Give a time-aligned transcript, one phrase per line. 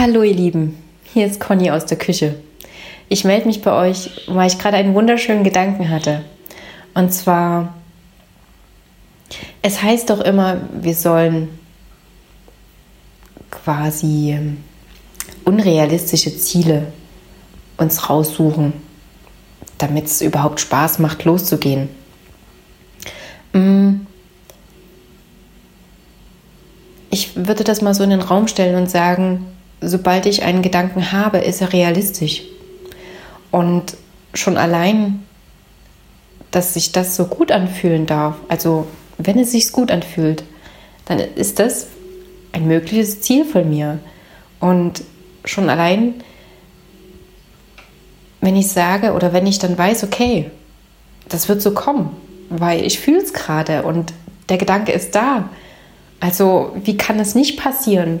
[0.00, 0.80] Hallo ihr Lieben,
[1.12, 2.36] hier ist Conny aus der Küche.
[3.08, 6.22] Ich melde mich bei euch, weil ich gerade einen wunderschönen Gedanken hatte.
[6.94, 7.74] Und zwar,
[9.60, 11.48] es heißt doch immer, wir sollen
[13.50, 14.58] quasi ähm,
[15.44, 16.92] unrealistische Ziele
[17.76, 18.74] uns raussuchen,
[19.78, 21.88] damit es überhaupt Spaß macht, loszugehen.
[23.52, 23.94] Mm.
[27.10, 29.44] Ich würde das mal so in den Raum stellen und sagen,
[29.80, 32.42] sobald ich einen Gedanken habe, ist er realistisch.
[33.50, 33.96] Und
[34.34, 35.24] schon allein,
[36.50, 38.86] dass sich das so gut anfühlen darf, also
[39.18, 40.44] wenn es sich gut anfühlt,
[41.06, 41.88] dann ist das
[42.52, 43.98] ein mögliches Ziel von mir.
[44.60, 45.02] Und
[45.44, 46.14] schon allein,
[48.40, 50.50] wenn ich sage oder wenn ich dann weiß, okay,
[51.28, 52.16] das wird so kommen,
[52.50, 54.12] weil ich fühle es gerade und
[54.48, 55.48] der Gedanke ist da.
[56.20, 58.20] Also wie kann es nicht passieren,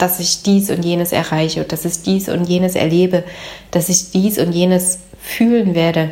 [0.00, 3.22] dass ich dies und jenes erreiche, dass ich dies und jenes erlebe,
[3.70, 6.10] dass ich dies und jenes fühlen werde,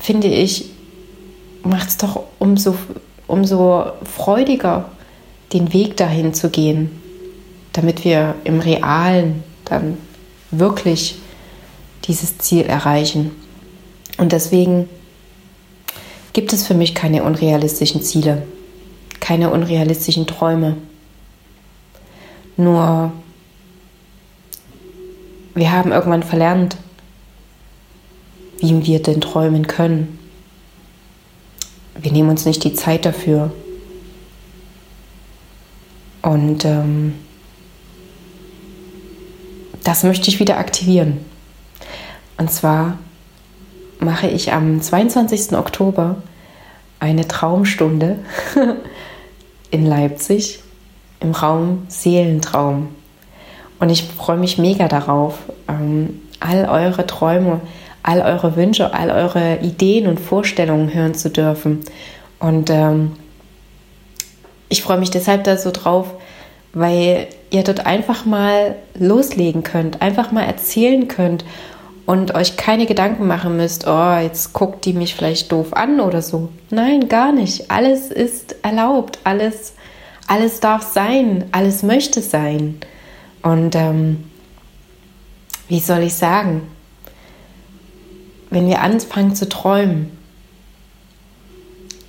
[0.00, 0.64] finde ich,
[1.62, 2.74] macht es doch umso,
[3.28, 4.90] umso freudiger,
[5.52, 6.90] den Weg dahin zu gehen,
[7.72, 9.96] damit wir im Realen dann
[10.50, 11.16] wirklich
[12.04, 13.30] dieses Ziel erreichen.
[14.18, 14.88] Und deswegen
[16.32, 18.42] gibt es für mich keine unrealistischen Ziele
[19.32, 20.76] keine unrealistischen Träume.
[22.58, 23.12] Nur
[25.54, 26.76] wir haben irgendwann verlernt,
[28.58, 30.18] wie wir denn träumen können.
[31.98, 33.50] Wir nehmen uns nicht die Zeit dafür.
[36.20, 37.14] Und ähm,
[39.82, 41.24] das möchte ich wieder aktivieren.
[42.36, 42.98] Und zwar
[43.98, 45.52] mache ich am 22.
[45.56, 46.16] Oktober
[47.00, 48.18] eine Traumstunde
[49.72, 50.60] in Leipzig
[51.18, 52.88] im Raum Seelentraum.
[53.80, 57.60] Und ich freue mich mega darauf, ähm, all eure Träume,
[58.04, 61.80] all eure Wünsche, all eure Ideen und Vorstellungen hören zu dürfen.
[62.38, 63.12] Und ähm,
[64.68, 66.14] ich freue mich deshalb da so drauf,
[66.72, 71.44] weil ihr dort einfach mal loslegen könnt, einfach mal erzählen könnt
[72.06, 76.22] und euch keine Gedanken machen müsst, oh, jetzt guckt die mich vielleicht doof an oder
[76.22, 76.48] so.
[76.70, 77.70] Nein, gar nicht.
[77.70, 79.74] Alles ist erlaubt, alles,
[80.26, 82.76] alles darf sein, alles möchte sein.
[83.42, 84.24] Und ähm,
[85.68, 86.62] wie soll ich sagen,
[88.50, 90.10] wenn wir anfangen zu träumen,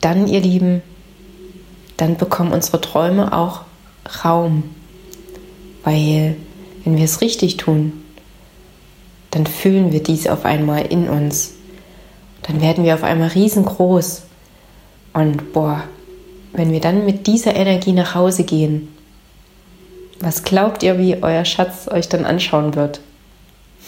[0.00, 0.82] dann, ihr Lieben,
[1.96, 3.62] dann bekommen unsere Träume auch
[4.24, 4.64] Raum.
[5.84, 6.36] Weil,
[6.84, 8.03] wenn wir es richtig tun,
[9.34, 11.54] dann fühlen wir dies auf einmal in uns.
[12.42, 14.22] Dann werden wir auf einmal riesengroß.
[15.12, 15.82] Und boah,
[16.52, 18.94] wenn wir dann mit dieser Energie nach Hause gehen,
[20.20, 23.00] was glaubt ihr, wie euer Schatz euch dann anschauen wird?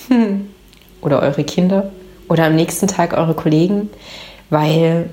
[0.08, 0.48] Hm.
[1.00, 1.92] Oder eure Kinder?
[2.28, 3.88] Oder am nächsten Tag eure Kollegen?
[4.50, 5.08] Weil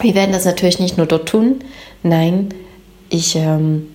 [0.00, 1.60] wir werden das natürlich nicht nur dort tun.
[2.02, 2.48] Nein,
[3.10, 3.86] ich ähm,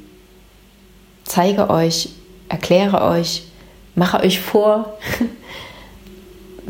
[1.25, 2.09] zeige euch,
[2.47, 3.44] erkläre euch,
[4.00, 4.98] mache euch vor,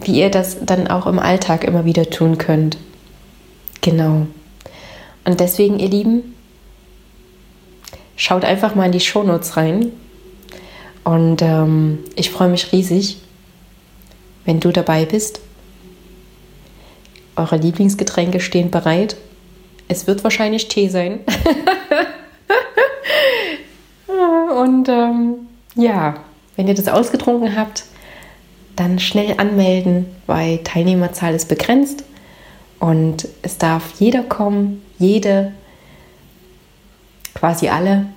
[0.01, 2.77] wie ihr das dann auch im Alltag immer wieder tun könnt.
[3.81, 4.27] Genau.
[5.23, 6.35] Und deswegen, ihr Lieben,
[8.15, 9.91] schaut einfach mal in die Shownotes rein.
[11.03, 13.17] Und ähm, ich freue mich riesig,
[14.45, 15.39] wenn du dabei bist.
[17.35, 19.15] Eure Lieblingsgetränke stehen bereit.
[19.87, 21.19] Es wird wahrscheinlich Tee sein.
[24.61, 26.15] Und ähm, ja,
[26.59, 27.85] wenn ihr das ausgetrunken habt,
[28.75, 32.03] dann schnell anmelden, weil Teilnehmerzahl ist begrenzt
[32.81, 35.53] und es darf jeder kommen, jede,
[37.33, 38.07] quasi alle.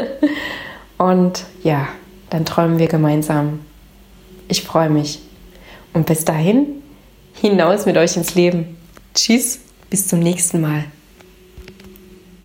[0.96, 1.88] und ja,
[2.30, 3.60] dann träumen wir gemeinsam.
[4.48, 5.18] Ich freue mich.
[5.92, 6.82] Und bis dahin,
[7.34, 8.78] hinaus mit euch ins Leben.
[9.14, 9.58] Tschüss,
[9.90, 10.84] bis zum nächsten Mal.